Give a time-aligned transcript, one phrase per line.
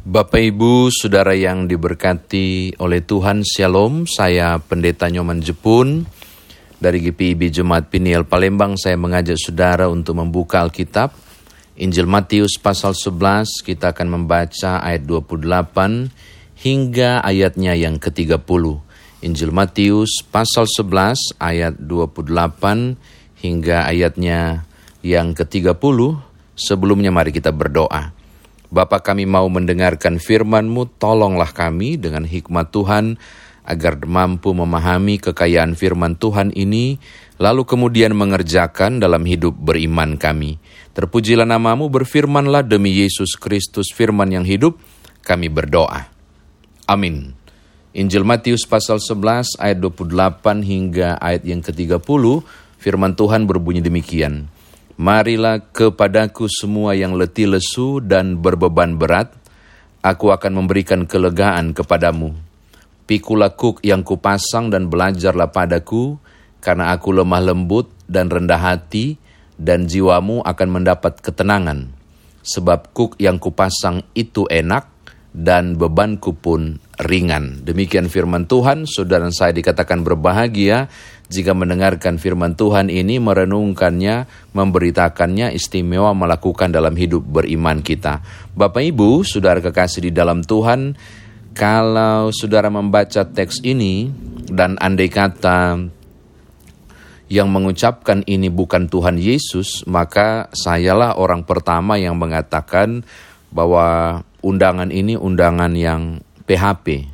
[0.00, 4.08] Bapak Ibu, Saudara yang diberkati oleh Tuhan, Shalom.
[4.08, 6.08] Saya Pendeta Nyoman Jepun
[6.80, 8.80] dari GPIB Jemaat Piniel Palembang.
[8.80, 11.12] Saya mengajak Saudara untuk membuka Alkitab.
[11.76, 16.08] Injil Matius pasal 11, kita akan membaca ayat 28
[16.64, 18.64] hingga ayatnya yang ke-30.
[19.20, 22.24] Injil Matius pasal 11 ayat 28
[23.44, 24.64] hingga ayatnya
[25.04, 26.24] yang ke-30.
[26.56, 28.16] Sebelumnya mari kita berdoa.
[28.70, 33.18] Bapa kami mau mendengarkan firman-Mu, tolonglah kami dengan hikmat Tuhan,
[33.66, 37.02] agar mampu memahami kekayaan firman Tuhan ini,
[37.42, 40.62] lalu kemudian mengerjakan dalam hidup beriman kami.
[40.94, 44.78] Terpujilah namamu, berfirmanlah demi Yesus Kristus firman yang hidup,
[45.26, 46.06] kami berdoa.
[46.86, 47.34] Amin.
[47.90, 52.22] Injil Matius pasal 11 ayat 28 hingga ayat yang ke-30,
[52.78, 54.46] firman Tuhan berbunyi demikian.
[55.00, 59.32] Marilah kepadaku semua yang letih lesu dan berbeban berat,
[60.04, 62.36] aku akan memberikan kelegaan kepadamu.
[63.08, 66.20] Pikulah kuk yang kupasang dan belajarlah padaku,
[66.60, 69.16] karena aku lemah lembut dan rendah hati,
[69.56, 71.88] dan jiwamu akan mendapat ketenangan.
[72.44, 74.84] Sebab kuk yang kupasang itu enak,
[75.32, 77.64] dan bebanku pun ringan.
[77.64, 80.92] Demikian firman Tuhan, saudara saya dikatakan berbahagia
[81.30, 88.18] jika mendengarkan firman Tuhan ini, merenungkannya, memberitakannya, istimewa melakukan dalam hidup beriman kita.
[88.58, 90.98] Bapak Ibu, saudara kekasih di dalam Tuhan,
[91.54, 94.10] kalau saudara membaca teks ini
[94.50, 95.78] dan andai kata
[97.30, 103.06] yang mengucapkan ini bukan Tuhan Yesus, maka sayalah orang pertama yang mengatakan
[103.54, 107.06] bahwa undangan ini undangan yang PHP,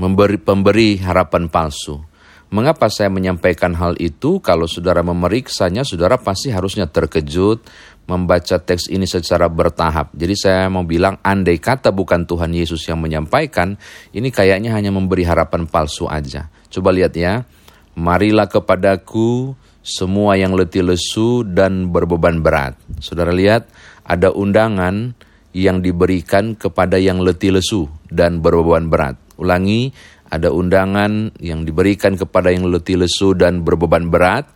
[0.00, 2.07] memberi pemberi harapan palsu.
[2.48, 4.40] Mengapa saya menyampaikan hal itu?
[4.40, 7.60] Kalau saudara memeriksanya, saudara pasti harusnya terkejut
[8.08, 10.16] membaca teks ini secara bertahap.
[10.16, 13.76] Jadi saya mau bilang, andai kata bukan Tuhan Yesus yang menyampaikan,
[14.16, 16.48] ini kayaknya hanya memberi harapan palsu aja.
[16.72, 17.44] Coba lihat ya,
[17.92, 19.52] marilah kepadaku
[19.84, 22.80] semua yang letih lesu dan berbeban berat.
[23.04, 23.68] Saudara lihat,
[24.08, 25.12] ada undangan
[25.52, 29.20] yang diberikan kepada yang letih lesu dan berbeban berat.
[29.36, 29.92] Ulangi,
[30.28, 34.48] ada undangan yang diberikan kepada yang letih lesu dan berbeban berat.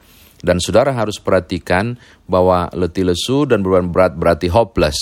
[0.42, 1.96] Dan saudara harus perhatikan
[2.26, 4.98] bahwa letih lesu dan beban berat berarti hopeless.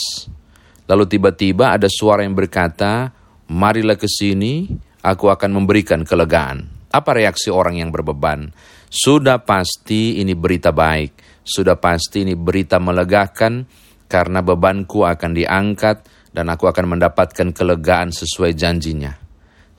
[0.84, 3.08] Lalu tiba-tiba ada suara yang berkata,
[3.48, 4.68] marilah ke sini,
[5.00, 6.68] aku akan memberikan kelegaan.
[6.90, 8.52] Apa reaksi orang yang berbeban?
[8.90, 13.64] Sudah pasti ini berita baik, sudah pasti ini berita melegakan,
[14.10, 16.02] karena bebanku akan diangkat
[16.34, 19.19] dan aku akan mendapatkan kelegaan sesuai janjinya.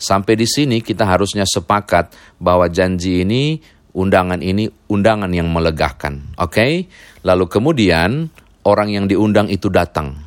[0.01, 3.61] Sampai di sini kita harusnya sepakat bahwa janji ini,
[3.93, 6.33] undangan ini, undangan yang melegakan.
[6.41, 6.57] Oke?
[6.57, 6.73] Okay?
[7.21, 8.33] Lalu kemudian
[8.65, 10.17] orang yang diundang itu datang.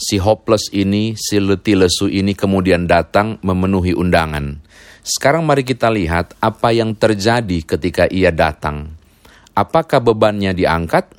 [0.00, 4.56] Si hopeless ini, si letih lesu ini kemudian datang memenuhi undangan.
[5.04, 8.96] Sekarang mari kita lihat apa yang terjadi ketika ia datang.
[9.52, 11.12] Apakah bebannya diangkat?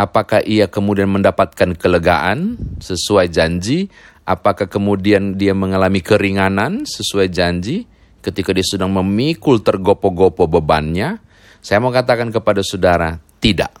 [0.00, 3.92] Apakah ia kemudian mendapatkan kelegaan sesuai janji
[4.24, 7.84] Apakah kemudian dia mengalami keringanan sesuai janji
[8.24, 11.20] ketika dia sedang memikul tergopo-gopo bebannya?
[11.60, 13.72] Saya mau katakan kepada saudara, tidak.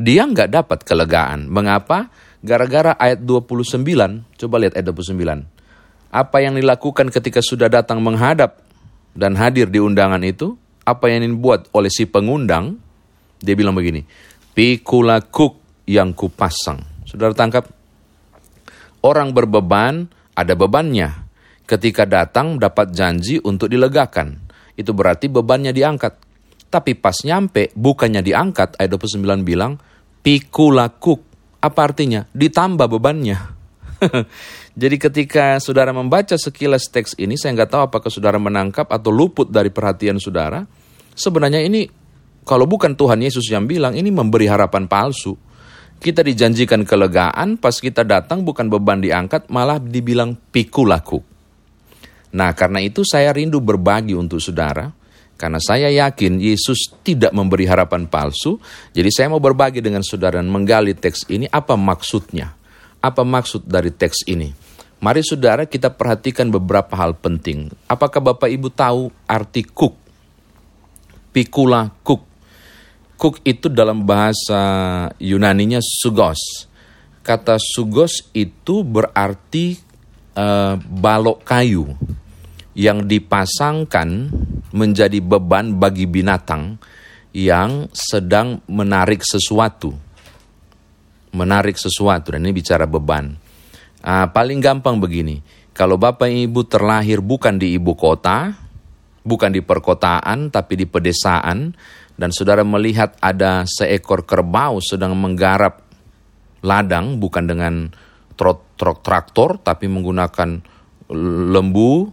[0.00, 1.48] Dia nggak dapat kelegaan.
[1.52, 2.08] Mengapa?
[2.40, 3.84] Gara-gara ayat 29.
[4.40, 5.44] Coba lihat ayat 29.
[6.08, 8.64] Apa yang dilakukan ketika sudah datang menghadap
[9.12, 10.56] dan hadir di undangan itu?
[10.88, 12.80] Apa yang dibuat oleh si pengundang?
[13.44, 14.00] Dia bilang begini,
[14.56, 16.80] Pikula kuk yang kupasang.
[17.04, 17.75] Saudara tangkap?
[19.06, 21.30] Orang berbeban ada bebannya.
[21.62, 24.42] Ketika datang dapat janji untuk dilegakan.
[24.74, 26.18] Itu berarti bebannya diangkat.
[26.66, 29.78] Tapi pas nyampe bukannya diangkat, ayat 29 bilang,
[30.26, 31.22] pikulakuk.
[31.62, 32.26] Apa artinya?
[32.34, 33.38] Ditambah bebannya.
[34.80, 39.48] Jadi ketika saudara membaca sekilas teks ini, saya nggak tahu apakah saudara menangkap atau luput
[39.48, 40.66] dari perhatian saudara.
[41.14, 41.86] Sebenarnya ini
[42.42, 45.45] kalau bukan Tuhan Yesus yang bilang, ini memberi harapan palsu.
[45.96, 51.24] Kita dijanjikan kelegaan, pas kita datang bukan beban diangkat, malah dibilang pikulaku.
[52.36, 54.92] Nah, karena itu saya rindu berbagi untuk saudara,
[55.36, 58.60] karena saya yakin Yesus tidak memberi harapan palsu,
[58.92, 62.56] jadi saya mau berbagi dengan saudara dan menggali teks ini apa maksudnya.
[63.00, 64.52] Apa maksud dari teks ini?
[64.96, 67.68] Mari saudara kita perhatikan beberapa hal penting.
[67.84, 69.92] Apakah Bapak Ibu tahu arti kuk?
[71.36, 72.24] Pikula kuk.
[73.16, 74.60] Kuk itu dalam bahasa
[75.16, 76.68] Yunaninya sugos.
[77.24, 79.80] Kata sugos itu berarti
[80.36, 81.96] uh, balok kayu
[82.76, 84.28] yang dipasangkan
[84.76, 86.76] menjadi beban bagi binatang
[87.32, 89.96] yang sedang menarik sesuatu.
[91.32, 93.32] Menarik sesuatu, dan ini bicara beban.
[94.04, 95.40] Uh, paling gampang begini,
[95.72, 98.65] kalau Bapak Ibu terlahir bukan di ibu kota,
[99.26, 101.74] bukan di perkotaan, tapi di pedesaan,
[102.14, 105.82] dan saudara melihat ada seekor kerbau sedang menggarap
[106.62, 107.90] ladang, bukan dengan
[108.38, 110.62] trok, trok traktor, tapi menggunakan
[111.50, 112.06] lembu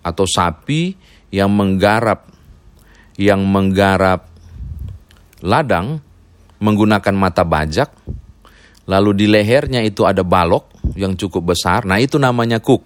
[0.00, 0.96] atau sapi
[1.28, 2.32] yang menggarap
[3.14, 4.26] yang menggarap
[5.44, 6.02] ladang
[6.58, 7.92] menggunakan mata bajak,
[8.88, 11.84] lalu di lehernya itu ada balok yang cukup besar.
[11.84, 12.82] Nah, itu namanya kuk.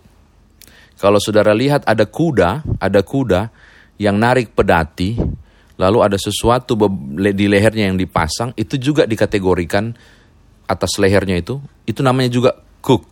[0.99, 3.55] Kalau saudara lihat ada kuda, ada kuda
[3.99, 5.19] yang narik pedati,
[5.79, 6.79] lalu ada sesuatu
[7.19, 9.95] di lehernya yang dipasang, itu juga dikategorikan
[10.71, 12.51] atas lehernya itu, itu namanya juga
[12.83, 13.03] kuk.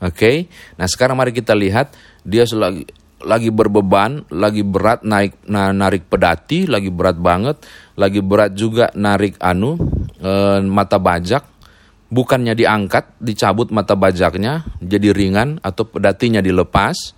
[0.00, 0.36] Oke, okay?
[0.80, 1.92] nah sekarang mari kita lihat
[2.24, 2.88] dia selagi
[3.20, 7.60] lagi berbeban, lagi berat naik na, narik pedati, lagi berat banget,
[8.00, 9.76] lagi berat juga narik anu
[10.16, 10.32] e,
[10.64, 11.44] mata bajak,
[12.08, 17.12] bukannya diangkat, dicabut mata bajaknya jadi ringan atau pedatinya dilepas,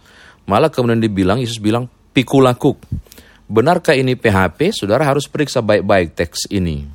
[0.51, 2.81] malah kemudian dibilang Yesus bilang pikulakuk.
[3.53, 4.73] Benarkah ini PHP?
[4.73, 6.89] Saudara harus periksa baik-baik teks ini.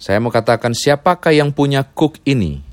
[0.00, 2.64] Saya mau katakan siapakah yang punya kuk ini?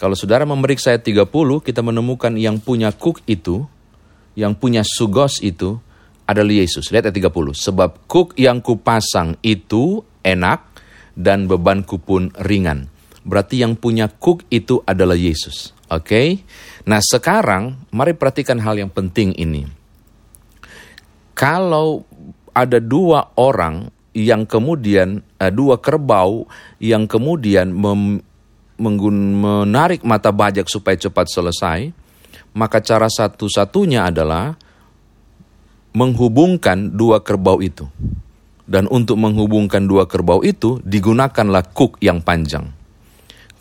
[0.00, 1.28] Kalau saudara memeriksa ayat 30,
[1.60, 3.68] kita menemukan yang punya kuk itu
[4.38, 5.76] yang punya sugos itu
[6.24, 6.88] adalah Yesus.
[6.94, 7.54] Lihat ayat 30.
[7.54, 10.62] Sebab kuk yang kupasang itu enak
[11.16, 12.86] dan bebanku pun ringan.
[13.26, 15.76] Berarti yang punya kuk itu adalah Yesus.
[15.90, 16.06] Oke?
[16.06, 16.28] Okay?
[16.88, 19.79] Nah sekarang mari perhatikan hal yang penting ini.
[21.40, 22.04] Kalau
[22.52, 26.44] ada dua orang yang kemudian, uh, dua kerbau
[26.76, 28.20] yang kemudian mem,
[28.76, 31.96] menarik mata bajak supaya cepat selesai,
[32.52, 34.52] maka cara satu-satunya adalah
[35.96, 37.88] menghubungkan dua kerbau itu.
[38.68, 42.68] Dan untuk menghubungkan dua kerbau itu digunakanlah kuk yang panjang.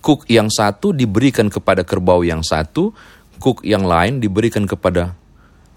[0.03, 2.93] Kuk yang satu diberikan kepada kerbau yang satu,
[3.39, 5.17] kuk yang lain diberikan kepada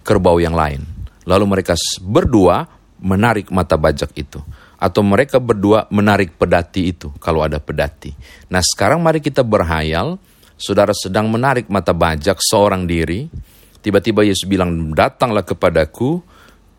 [0.05, 0.92] kerbau yang lain.
[1.29, 2.67] Lalu mereka berdua
[3.03, 4.39] menarik mata bajak itu.
[4.83, 8.11] Atau mereka berdua menarik pedati itu, kalau ada pedati.
[8.51, 10.19] Nah sekarang mari kita berhayal,
[10.59, 13.31] saudara sedang menarik mata bajak seorang diri,
[13.79, 16.19] tiba-tiba Yesus bilang, datanglah kepadaku,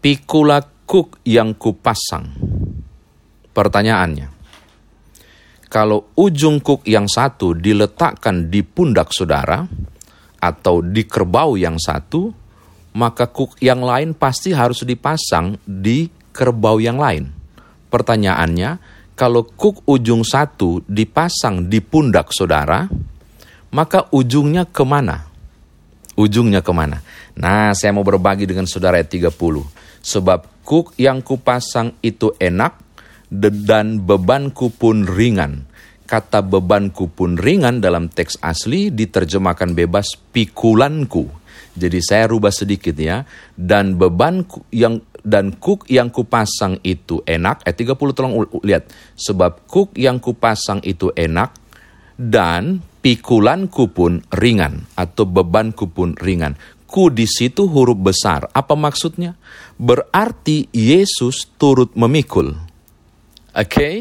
[0.03, 2.27] pikulah kuk yang kupasang.
[3.55, 4.27] Pertanyaannya,
[5.71, 9.63] kalau ujung kuk yang satu diletakkan di pundak saudara,
[10.43, 12.42] atau di kerbau yang satu,
[12.93, 17.29] maka kuk yang lain pasti harus dipasang di kerbau yang lain.
[17.89, 18.77] Pertanyaannya,
[19.13, 22.89] kalau kuk ujung satu dipasang di pundak saudara,
[23.73, 25.29] maka ujungnya ke mana?
[26.17, 27.01] Ujungnya ke mana?
[27.37, 29.33] Nah, saya mau berbagi dengan saudara ayat 30.
[30.01, 32.77] Sebab kuk yang kupasang itu enak
[33.33, 35.65] dan bebanku pun ringan.
[36.05, 41.42] Kata bebanku pun ringan dalam teks asli diterjemahkan bebas pikulanku.
[41.73, 43.25] Jadi saya rubah sedikit ya.
[43.57, 47.63] Dan bebanku yang dan kuk yang kupasang itu enak.
[47.65, 48.91] Ayat 30 tolong lihat.
[49.17, 51.55] Sebab kuk yang kupasang itu enak
[52.19, 56.53] dan pikulanku pun ringan atau bebanku pun ringan.
[56.85, 58.53] Ku di situ huruf besar.
[58.53, 59.33] Apa maksudnya?
[59.81, 62.53] Berarti Yesus turut memikul.
[62.53, 63.65] Oke?
[63.65, 63.95] Okay?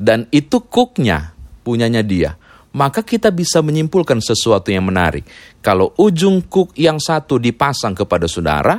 [0.00, 2.39] Dan itu kuknya, punyanya dia.
[2.70, 5.26] Maka kita bisa menyimpulkan sesuatu yang menarik.
[5.58, 8.78] Kalau ujung kuk yang satu dipasang kepada saudara,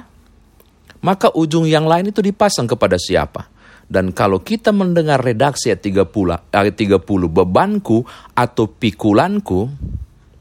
[1.03, 3.51] maka ujung yang lain itu dipasang kepada siapa?
[3.91, 9.67] Dan kalau kita mendengar redaksi ayat 30, ayat 30 bebanku atau pikulanku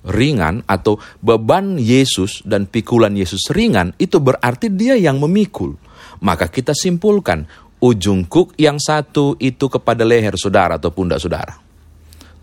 [0.06, 5.74] ringan atau beban Yesus dan pikulan Yesus ringan itu berarti dia yang memikul.
[6.22, 7.50] Maka kita simpulkan
[7.82, 11.69] ujung kuk yang satu itu kepada leher saudara atau pundak saudara.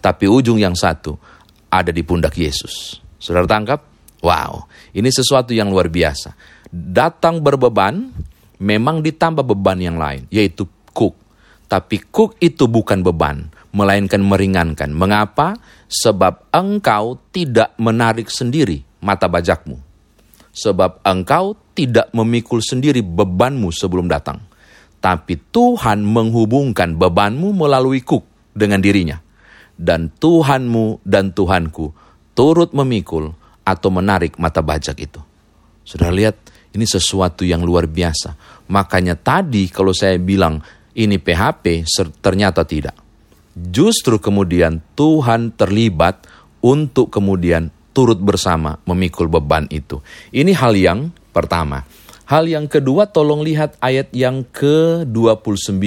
[0.02, 1.18] Tapi ujung yang satu
[1.68, 3.02] ada di pundak Yesus.
[3.18, 3.80] Saudara tangkap?
[4.22, 4.66] Wow,
[4.98, 6.34] ini sesuatu yang luar biasa.
[6.74, 8.10] Datang berbeban,
[8.58, 11.14] memang ditambah beban yang lain, yaitu kuk.
[11.70, 14.90] Tapi kuk itu bukan beban, melainkan meringankan.
[14.90, 15.60] Mengapa?
[15.88, 19.78] Sebab engkau tidak menarik sendiri mata bajakmu.
[20.52, 24.42] Sebab engkau tidak memikul sendiri bebanmu sebelum datang.
[24.98, 28.26] Tapi Tuhan menghubungkan bebanmu melalui kuk
[28.58, 29.22] dengan dirinya.
[29.78, 31.94] Dan Tuhanmu dan Tuhanku
[32.34, 35.22] turut memikul atau menarik mata bajak itu.
[35.86, 36.36] Sudah lihat,
[36.74, 38.36] ini sesuatu yang luar biasa.
[38.70, 40.60] Makanya tadi kalau saya bilang
[40.98, 41.86] ini PHP,
[42.20, 42.98] ternyata tidak.
[43.54, 46.26] Justru kemudian Tuhan terlibat
[46.62, 50.02] untuk kemudian turut bersama memikul beban itu.
[50.30, 51.00] Ini hal yang
[51.34, 51.82] pertama.
[52.28, 55.82] Hal yang kedua, tolong lihat ayat yang ke-29.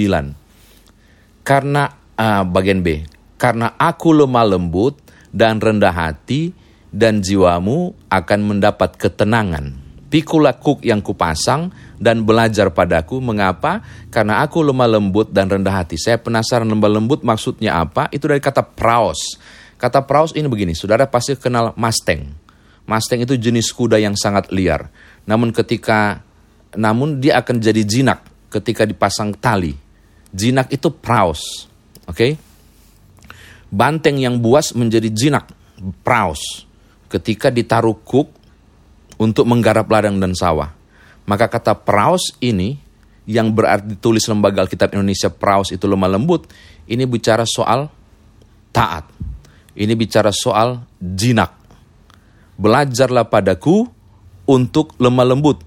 [1.45, 1.83] Karena
[2.17, 3.05] uh, bagian B,
[3.41, 5.01] karena aku lemah lembut
[5.33, 6.53] dan rendah hati,
[6.93, 9.81] dan jiwamu akan mendapat ketenangan.
[10.11, 13.23] Pikulah kuk yang kupasang dan belajar padaku.
[13.23, 13.79] Mengapa?
[14.11, 15.95] Karena aku lemah lembut dan rendah hati.
[15.95, 18.11] Saya penasaran lemah lembut maksudnya apa?
[18.11, 19.39] Itu dari kata praus.
[19.79, 22.27] Kata praus ini begini, saudara pasti kenal Mustang.
[22.85, 24.91] Mustang itu jenis kuda yang sangat liar.
[25.23, 26.21] Namun ketika,
[26.75, 28.19] namun dia akan jadi jinak
[28.51, 29.73] ketika dipasang tali.
[30.29, 31.71] Jinak itu praus.
[32.03, 32.35] Oke?
[32.35, 32.50] Okay?
[33.71, 35.47] Banteng yang buas menjadi jinak,
[36.03, 36.67] praus.
[37.07, 38.27] Ketika ditaruh kuk
[39.21, 40.73] untuk menggarap ladang dan sawah.
[41.29, 42.75] Maka kata praus ini
[43.29, 46.49] yang berarti tulis lembaga Alkitab Indonesia praus itu lemah lembut,
[46.89, 47.87] ini bicara soal
[48.73, 49.05] taat.
[49.71, 51.55] Ini bicara soal jinak.
[52.59, 53.87] Belajarlah padaku
[54.43, 55.63] untuk lemah lembut.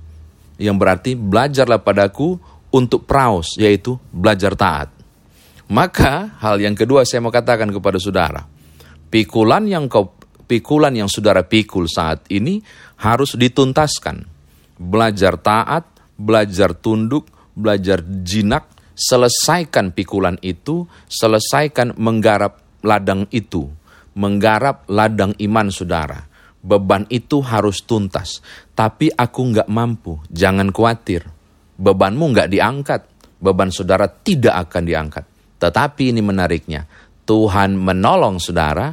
[0.60, 2.36] Yang berarti belajarlah padaku
[2.74, 4.93] untuk praus, yaitu belajar taat.
[5.72, 8.44] Maka hal yang kedua saya mau katakan kepada saudara,
[9.08, 10.12] pikulan yang kau
[10.44, 12.60] pikulan yang saudara pikul saat ini
[13.00, 14.28] harus dituntaskan.
[14.76, 15.88] Belajar taat,
[16.20, 23.70] belajar tunduk, belajar jinak, selesaikan pikulan itu, selesaikan menggarap ladang itu,
[24.14, 26.28] menggarap ladang iman saudara.
[26.64, 28.40] Beban itu harus tuntas,
[28.72, 30.20] tapi aku nggak mampu.
[30.32, 31.28] Jangan khawatir,
[31.76, 33.00] bebanmu nggak diangkat,
[33.40, 35.33] beban saudara tidak akan diangkat.
[35.58, 36.84] Tetapi ini menariknya,
[37.24, 38.92] Tuhan menolong saudara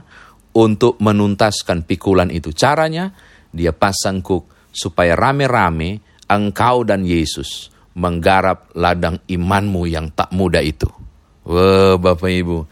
[0.55, 2.51] untuk menuntaskan pikulan itu.
[2.55, 3.11] Caranya,
[3.51, 5.99] dia pasang kuk supaya rame-rame
[6.31, 10.87] engkau dan Yesus menggarap ladang imanmu yang tak mudah itu.
[11.43, 12.63] Wah, Bapak Ibu,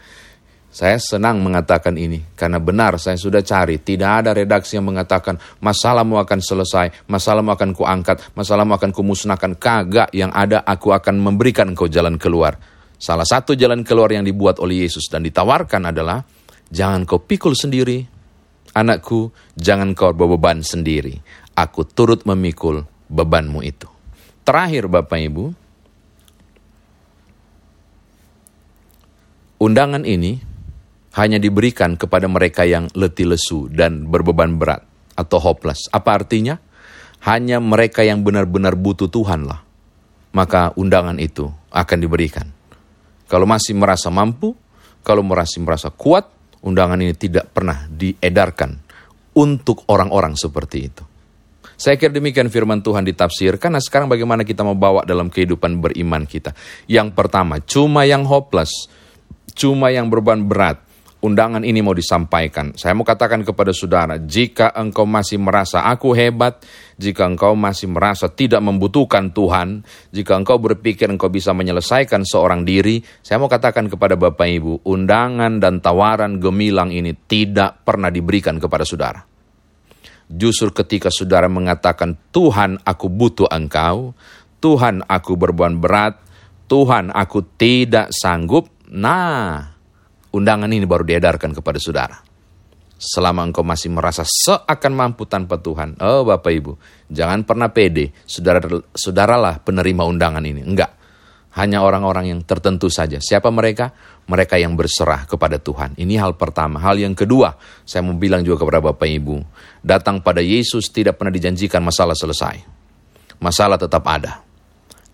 [0.70, 3.82] saya senang mengatakan ini karena benar saya sudah cari.
[3.82, 9.58] Tidak ada redaksi yang mengatakan masalahmu akan selesai, masalahmu akan kuangkat, masalahmu akan kumusnahkan.
[9.60, 12.56] Kagak yang ada aku akan memberikan engkau jalan keluar.
[13.00, 16.20] Salah satu jalan keluar yang dibuat oleh Yesus dan ditawarkan adalah
[16.68, 18.04] jangan kau pikul sendiri.
[18.76, 21.16] Anakku, jangan kau beban sendiri.
[21.56, 23.88] Aku turut memikul bebanmu itu.
[24.44, 25.44] Terakhir Bapak Ibu,
[29.64, 30.36] undangan ini
[31.16, 34.84] hanya diberikan kepada mereka yang letih lesu dan berbeban berat
[35.16, 35.88] atau hopeless.
[35.88, 36.60] Apa artinya?
[37.24, 39.64] Hanya mereka yang benar-benar butuh Tuhan lah.
[40.36, 42.59] Maka undangan itu akan diberikan.
[43.30, 44.58] Kalau masih merasa mampu,
[45.06, 46.26] kalau masih merasa kuat,
[46.66, 48.74] undangan ini tidak pernah diedarkan
[49.38, 51.04] untuk orang-orang seperti itu.
[51.80, 53.72] Saya kira demikian firman Tuhan ditafsirkan.
[53.72, 56.52] Nah sekarang bagaimana kita mau bawa dalam kehidupan beriman kita.
[56.84, 58.90] Yang pertama, cuma yang hopeless,
[59.56, 60.82] cuma yang beban berat,
[61.20, 62.72] undangan ini mau disampaikan.
[62.76, 66.64] Saya mau katakan kepada saudara, jika engkau masih merasa aku hebat,
[66.96, 73.04] jika engkau masih merasa tidak membutuhkan Tuhan, jika engkau berpikir engkau bisa menyelesaikan seorang diri,
[73.20, 78.84] saya mau katakan kepada Bapak Ibu, undangan dan tawaran gemilang ini tidak pernah diberikan kepada
[78.84, 79.20] saudara.
[80.30, 84.14] Justru ketika saudara mengatakan, Tuhan aku butuh engkau,
[84.62, 86.14] Tuhan aku berbuat berat,
[86.70, 89.79] Tuhan aku tidak sanggup, nah
[90.34, 92.16] undangan ini baru diedarkan kepada saudara.
[93.00, 96.72] Selama engkau masih merasa seakan mampu tanpa Tuhan, oh Bapak Ibu,
[97.08, 98.60] jangan pernah pede, saudara
[98.92, 100.60] saudaralah penerima undangan ini.
[100.60, 101.00] Enggak,
[101.56, 103.18] hanya orang-orang yang tertentu saja.
[103.18, 103.90] Siapa mereka?
[104.30, 105.98] Mereka yang berserah kepada Tuhan.
[105.98, 106.78] Ini hal pertama.
[106.78, 109.36] Hal yang kedua, saya mau bilang juga kepada Bapak Ibu,
[109.82, 112.62] datang pada Yesus tidak pernah dijanjikan masalah selesai.
[113.42, 114.46] Masalah tetap ada.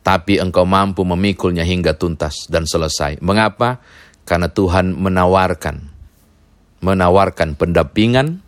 [0.05, 3.19] Tapi engkau mampu memikulnya hingga tuntas dan selesai.
[3.25, 3.81] Mengapa?
[4.27, 5.77] Karena Tuhan menawarkan,
[6.83, 8.43] menawarkan pendampingan,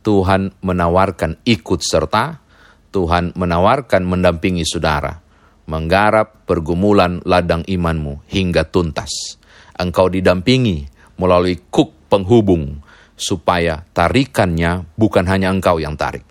[0.00, 2.40] Tuhan menawarkan ikut serta,
[2.88, 5.20] Tuhan menawarkan mendampingi saudara,
[5.68, 9.36] menggarap pergumulan ladang imanmu hingga tuntas.
[9.76, 10.88] Engkau didampingi
[11.20, 12.80] melalui kuk penghubung,
[13.18, 16.22] supaya tarikannya bukan hanya engkau yang tarik,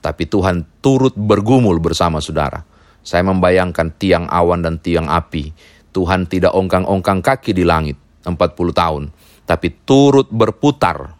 [0.00, 2.64] tapi Tuhan turut bergumul bersama saudara.
[3.04, 5.52] Saya membayangkan tiang awan dan tiang api.
[5.92, 8.36] Tuhan tidak ongkang-ongkang kaki di langit, 40
[8.72, 9.02] tahun,
[9.48, 11.16] tapi turut berputar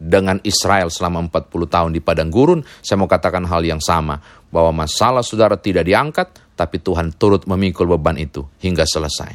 [0.00, 4.16] dengan Israel selama 40 tahun di padang gurun, saya mau katakan hal yang sama,
[4.48, 9.32] bahwa masalah saudara tidak diangkat, tapi Tuhan turut memikul beban itu hingga selesai.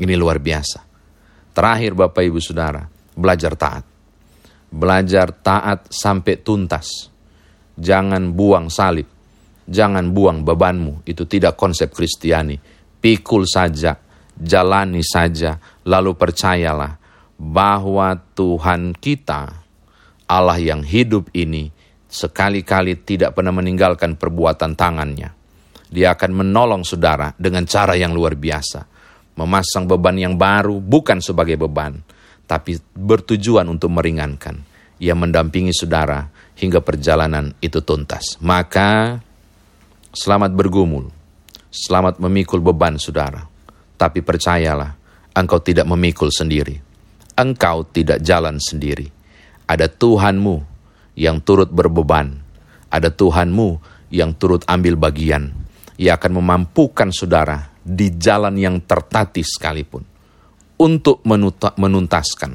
[0.00, 0.80] Ini luar biasa.
[1.52, 3.84] Terakhir Bapak Ibu Saudara, belajar taat.
[4.68, 7.12] Belajar taat sampai tuntas.
[7.76, 9.10] Jangan buang salib.
[9.68, 11.04] Jangan buang bebanmu.
[11.04, 12.56] Itu tidak konsep Kristiani.
[12.98, 13.98] Pikul saja,
[14.38, 17.00] jalani saja, lalu percayalah
[17.40, 19.64] bahwa Tuhan kita,
[20.28, 21.72] Allah yang hidup ini,
[22.04, 25.32] sekali-kali tidak pernah meninggalkan perbuatan tangannya.
[25.88, 28.84] Dia akan menolong saudara dengan cara yang luar biasa.
[29.40, 31.96] Memasang beban yang baru bukan sebagai beban,
[32.44, 34.60] tapi bertujuan untuk meringankan.
[34.98, 36.26] Ia mendampingi saudara
[36.58, 38.36] hingga perjalanan itu tuntas.
[38.42, 39.22] Maka
[40.10, 41.06] selamat bergumul,
[41.70, 43.46] selamat memikul beban saudara.
[43.94, 44.97] Tapi percayalah,
[45.38, 46.74] engkau tidak memikul sendiri.
[47.38, 49.06] Engkau tidak jalan sendiri.
[49.70, 50.56] Ada Tuhanmu
[51.14, 52.42] yang turut berbeban.
[52.90, 53.78] Ada Tuhanmu
[54.10, 55.54] yang turut ambil bagian.
[55.94, 60.02] Ia akan memampukan saudara di jalan yang tertatih sekalipun
[60.78, 61.22] untuk
[61.78, 62.52] menuntaskan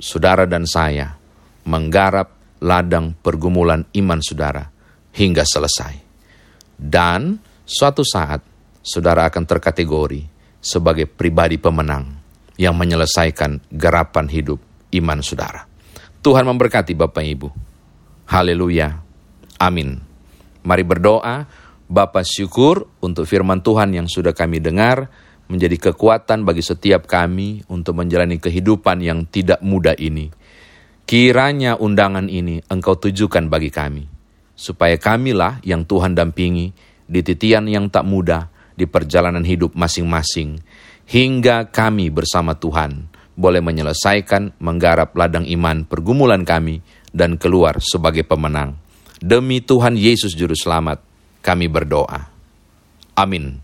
[0.00, 1.16] saudara dan saya
[1.64, 4.64] menggarap ladang pergumulan iman saudara
[5.16, 5.94] hingga selesai.
[6.74, 8.40] Dan suatu saat
[8.84, 10.33] saudara akan terkategori
[10.64, 12.16] sebagai pribadi pemenang
[12.56, 14.56] yang menyelesaikan garapan hidup
[14.96, 15.68] iman saudara.
[16.24, 17.48] Tuhan memberkati Bapak Ibu.
[18.32, 18.96] Haleluya.
[19.60, 20.00] Amin.
[20.64, 21.44] Mari berdoa,
[21.84, 25.12] Bapak syukur untuk firman Tuhan yang sudah kami dengar,
[25.52, 30.32] menjadi kekuatan bagi setiap kami untuk menjalani kehidupan yang tidak mudah ini
[31.04, 34.08] Kiranya undangan ini engkau tujukan bagi kami,
[34.56, 36.72] supaya kamilah yang Tuhan dampingi
[37.04, 40.58] di titian yang tak mudah di perjalanan hidup masing-masing,
[41.08, 48.78] hingga kami bersama Tuhan boleh menyelesaikan menggarap ladang iman pergumulan kami dan keluar sebagai pemenang.
[49.18, 51.02] Demi Tuhan Yesus Juru Selamat,
[51.42, 52.30] kami berdoa.
[53.14, 53.62] Amin.